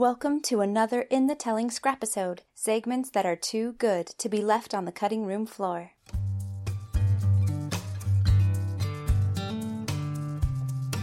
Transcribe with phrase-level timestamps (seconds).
[0.00, 4.72] Welcome to another In the Telling Scrapisode, segments that are too good to be left
[4.72, 5.90] on the cutting room floor.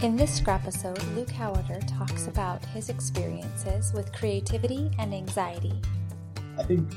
[0.02, 5.80] In this scrapisode, Luke Haueter talks about his experiences with creativity and anxiety.
[6.58, 6.92] I think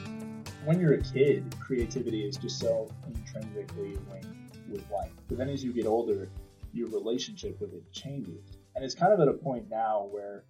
[0.65, 5.11] when you're a kid, creativity is just so intrinsically linked with life.
[5.29, 6.29] But then as you get older,
[6.73, 8.57] your relationship with it changes.
[8.75, 10.45] And it's kind of at a point now where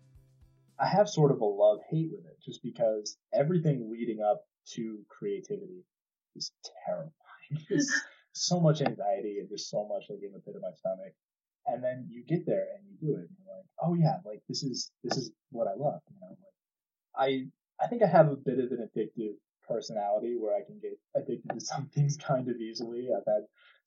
[0.82, 4.42] I have sort of a love hate with it just because everything leading up
[4.74, 5.86] to creativity
[6.36, 6.52] is
[6.86, 7.66] terrifying.
[7.70, 7.92] There's
[8.34, 11.14] so much anxiety and just so much like in the pit of my stomach.
[11.68, 14.42] And then you get there and you do it and you're like, oh yeah, like
[14.50, 16.02] this is, this is what I love.
[16.10, 16.56] You know, like
[17.16, 19.36] I, I think I have a bit of an addictive
[19.68, 23.10] personality where I can get addicted to some things kind of easily.
[23.16, 23.44] I've had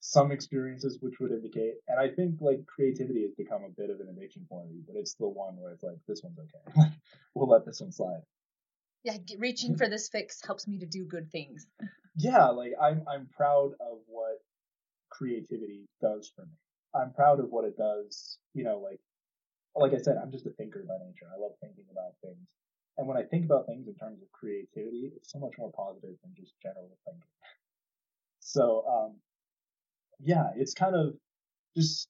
[0.07, 3.99] some experiences which would indicate, and I think like creativity has become a bit of
[3.99, 6.89] an addiction for me, but it's the one where it's like, this one's okay.
[7.33, 8.21] we'll let this one slide.
[9.03, 11.65] Yeah, reaching for this fix helps me to do good things.
[12.15, 14.37] yeah, like I'm, I'm proud of what
[15.09, 16.53] creativity does for me.
[16.93, 18.99] I'm proud of what it does, you know, like,
[19.75, 21.25] like I said, I'm just a thinker by nature.
[21.35, 22.47] I love thinking about things.
[22.99, 26.15] And when I think about things in terms of creativity, it's so much more positive
[26.23, 27.25] than just general thinking.
[28.47, 29.15] So, um,
[30.23, 31.15] yeah, it's kind of
[31.75, 32.07] just,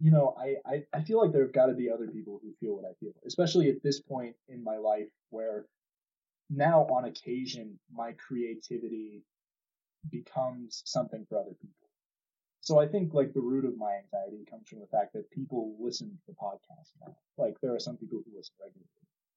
[0.00, 2.52] you know, I, I, I feel like there have got to be other people who
[2.60, 5.66] feel what I feel, especially at this point in my life where
[6.50, 9.22] now on occasion my creativity
[10.10, 11.74] becomes something for other people.
[12.60, 15.76] So I think like the root of my anxiety comes from the fact that people
[15.78, 17.16] listen to the podcast now.
[17.38, 18.88] Like there are some people who listen regularly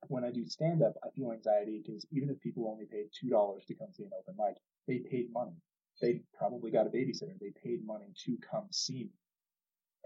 [0.07, 3.29] when I do stand up, I feel anxiety because even if people only paid two
[3.29, 4.55] dollars to come see an open mic,
[4.87, 5.55] they paid money.
[6.01, 6.21] They
[6.69, 7.37] probably got a babysitter.
[7.39, 9.09] They paid money to come see me.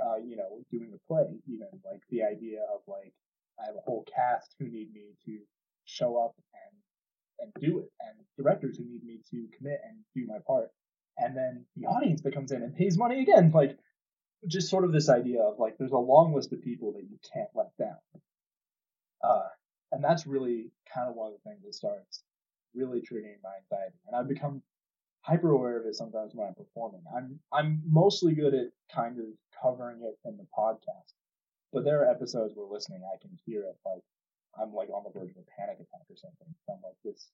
[0.03, 3.13] Uh, you know, doing the play, even like the idea of like
[3.61, 5.37] I have a whole cast who need me to
[5.85, 6.75] show up and
[7.39, 10.69] and do it, and directors who need me to commit and do my part,
[11.17, 13.77] and then the audience that comes in and pays money again, like
[14.47, 17.17] just sort of this idea of like there's a long list of people that you
[17.31, 17.97] can't let down.
[19.23, 19.47] Uh,
[19.91, 22.23] and that's really kind of one of the things that starts
[22.73, 23.95] really triggering my anxiety.
[24.07, 24.63] And I've become
[25.23, 27.01] hyper aware of it sometimes when I'm performing.
[27.15, 29.25] I'm I'm mostly good at kind of
[29.61, 31.13] covering it in the podcast,
[31.71, 34.03] but there are episodes where listening I can hear it like
[34.59, 36.47] I'm like on the verge of a panic attack or something.
[36.69, 37.27] I'm like this,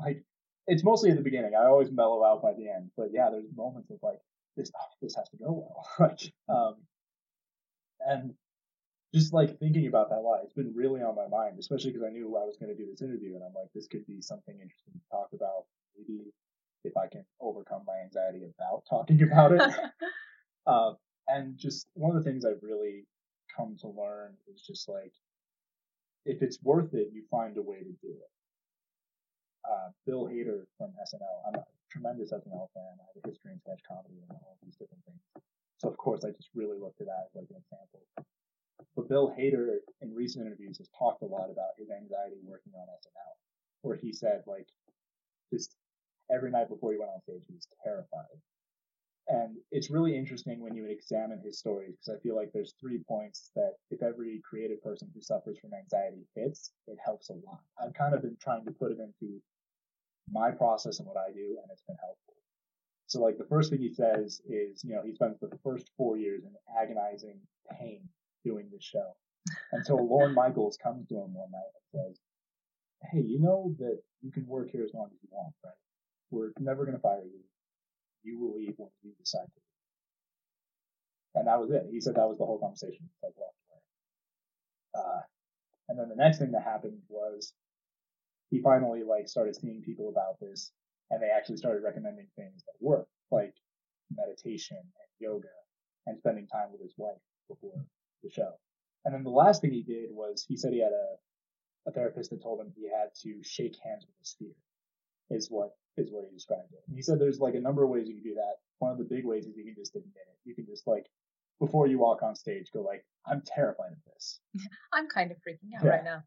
[0.00, 0.24] like
[0.66, 1.54] it's mostly at the beginning.
[1.54, 4.20] I always mellow out by the end, but yeah, there's moments of like
[4.56, 6.76] this oh, this has to go well, like um,
[8.00, 8.34] and
[9.14, 12.10] just like thinking about that lot, it's been really on my mind, especially because I
[12.10, 14.54] knew I was going to do this interview, and I'm like, this could be something
[14.54, 15.66] interesting to talk about.
[15.98, 16.32] Maybe
[16.84, 19.62] if I can overcome my anxiety about talking about it.
[20.66, 20.92] uh,
[21.28, 23.06] and just one of the things I've really
[23.54, 25.12] come to learn is just like,
[26.24, 28.30] if it's worth it, you find a way to do it.
[29.64, 31.38] Uh, Bill Hader from SNL.
[31.46, 32.98] I'm a tremendous SNL fan.
[32.98, 35.22] I have a history in sketch comedy and all these different things.
[35.78, 38.02] So of course I just really looked at that as like an example.
[38.96, 42.86] But Bill Hader in recent interviews has talked a lot about his anxiety working on
[42.86, 43.34] SNL,
[43.82, 44.68] where he said like
[45.52, 45.76] just
[46.30, 48.38] every night before he went on stage he was terrified.
[49.28, 52.74] And it's really interesting when you would examine his stories because I feel like there's
[52.80, 57.34] three points that if every creative person who suffers from anxiety hits, it helps a
[57.34, 57.60] lot.
[57.80, 59.40] I've kind of been trying to put it into
[60.30, 62.34] my process and what I do, and it's been helpful.
[63.06, 66.16] So like the first thing he says is, you know, he spends the first four
[66.16, 67.38] years in agonizing
[67.78, 68.00] pain
[68.44, 69.14] doing this show
[69.72, 72.20] until Lorne Michaels comes to him one night and says,
[73.10, 75.74] Hey, you know that you can work here as long as you want, right?
[76.32, 77.40] We're never going to fire you.
[78.24, 79.60] You will leave when you decide to.
[81.34, 81.86] And that was it.
[81.90, 83.08] He said that was the whole conversation.
[83.22, 85.04] Like walked away.
[85.04, 85.20] Uh,
[85.88, 87.52] and then the next thing that happened was
[88.50, 90.72] he finally like started seeing people about this
[91.10, 93.54] and they actually started recommending things that work, like
[94.16, 95.52] meditation and yoga
[96.06, 97.84] and spending time with his wife before
[98.22, 98.52] the show.
[99.04, 102.30] And then the last thing he did was he said he had a, a therapist
[102.30, 104.56] that told him he had to shake hands with his fear
[105.30, 106.82] is what is what he described it.
[106.86, 108.56] And he said there's like a number of ways you can do that.
[108.78, 110.38] One of the big ways is you can just admit it.
[110.44, 111.06] You can just like
[111.60, 114.40] before you walk on stage go like, I'm terrified of this.
[114.92, 115.90] I'm kind of freaking out yeah.
[115.90, 116.22] right now.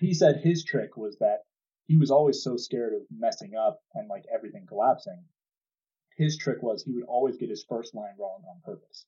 [0.00, 1.40] He said his trick was that
[1.86, 5.24] he was always so scared of messing up and like everything collapsing.
[6.16, 9.06] His trick was he would always get his first line wrong on purpose.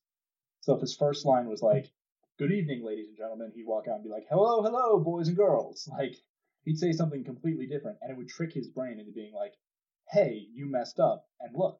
[0.61, 1.91] So if his first line was like,
[2.37, 5.37] good evening, ladies and gentlemen, he'd walk out and be like, hello, hello, boys and
[5.37, 5.87] girls.
[5.91, 6.15] Like,
[6.63, 9.53] he'd say something completely different, and it would trick his brain into being like,
[10.11, 11.79] hey, you messed up, and look,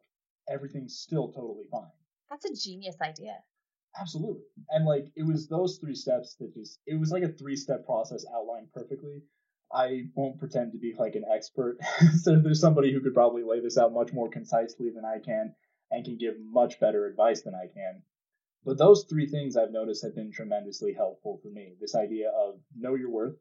[0.50, 1.92] everything's still totally fine.
[2.30, 3.36] That's a genius idea.
[4.00, 4.44] Absolutely.
[4.70, 7.86] And like, it was those three steps that just, it was like a three step
[7.86, 9.24] process outlined perfectly.
[9.74, 11.78] I won't pretend to be like an expert.
[12.22, 15.56] so there's somebody who could probably lay this out much more concisely than I can
[15.92, 18.02] and can give much better advice than I can.
[18.64, 21.76] But those three things I've noticed have been tremendously helpful for me.
[21.80, 23.36] This idea of know your worth.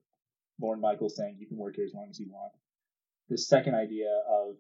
[0.61, 2.53] Lorne Michaels saying you can work here as long as you want.
[3.29, 4.57] This second idea of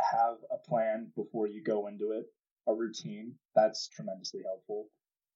[0.00, 2.26] have a plan before you go into it,
[2.66, 3.34] a routine.
[3.54, 4.88] That's tremendously helpful.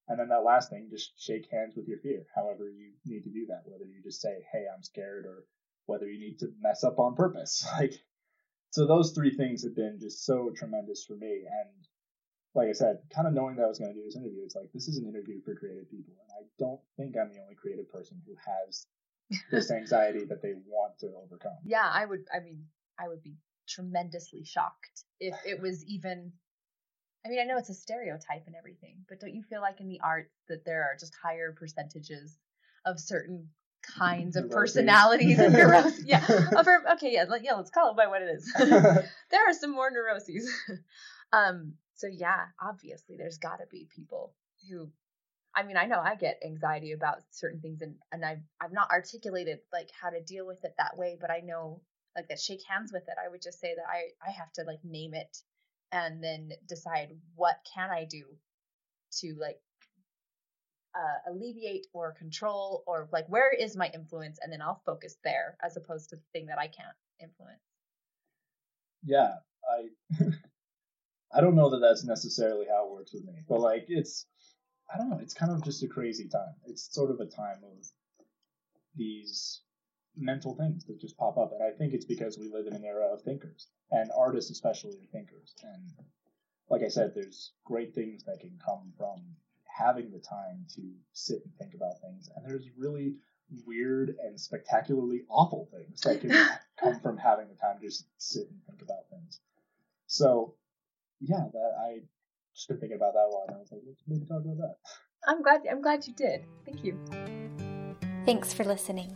[0.08, 3.30] And then that last thing, just shake hands with your fear, however you need to
[3.30, 5.44] do that, whether you just say, Hey, I'm scared, or
[5.86, 7.66] whether you need to mess up on purpose.
[7.78, 7.94] Like,
[8.70, 11.44] so those three things have been just so tremendous for me.
[11.46, 11.86] And
[12.54, 14.54] like I said, kind of knowing that I was going to do this interview, it's
[14.56, 16.14] like, this is an interview for creative people.
[16.22, 18.86] And I don't think I'm the only creative person who has
[19.50, 21.58] this anxiety that they want to overcome.
[21.64, 22.64] Yeah, I would, I mean,
[22.98, 23.36] I would be
[23.68, 26.32] tremendously shocked if it was even
[27.24, 29.88] I mean, I know it's a stereotype and everything, but don't you feel like in
[29.88, 32.36] the arts that there are just higher percentages
[32.84, 33.48] of certain
[33.96, 36.04] kinds of personalities and neuroses?
[36.06, 36.26] yeah.
[36.92, 38.52] okay, yeah, yeah, let's call it by what it is.
[38.58, 40.50] there are some more neuroses.
[41.32, 44.34] um, so yeah, obviously there's gotta be people
[44.68, 44.88] who
[45.54, 48.90] I mean, I know I get anxiety about certain things and, and I've I've not
[48.90, 51.82] articulated like how to deal with it that way, but I know
[52.16, 53.14] like that shake hands with it.
[53.24, 55.36] I would just say that I I have to like name it
[55.90, 58.24] and then decide what can I do
[59.20, 59.60] to like
[60.94, 65.56] uh, alleviate or control or like where is my influence and then I'll focus there
[65.62, 67.60] as opposed to the thing that I can't influence.
[69.04, 69.34] Yeah,
[69.70, 70.24] I
[71.34, 74.26] I don't know that that's necessarily how it works with me, but like it's
[74.92, 76.54] I don't know, it's kind of just a crazy time.
[76.66, 77.86] It's sort of a time of
[78.94, 79.62] these
[80.16, 81.52] mental things that just pop up.
[81.52, 84.92] And I think it's because we live in an era of thinkers, and artists especially
[84.92, 85.54] are thinkers.
[85.62, 85.92] And
[86.68, 89.22] like I said, there's great things that can come from
[89.64, 90.82] having the time to
[91.12, 92.28] sit and think about things.
[92.34, 93.14] And there's really
[93.66, 96.30] weird and spectacularly awful things that can
[96.80, 99.40] come from having the time to just sit and think about things.
[100.06, 100.54] So,
[101.20, 102.00] yeah, that I
[102.54, 104.58] just been thinking about that a lot, and I was like, let's maybe talk about
[104.58, 104.76] that.
[105.26, 105.62] I'm glad.
[105.70, 106.44] I'm glad you did.
[106.64, 106.98] Thank you.
[108.24, 109.14] Thanks for listening.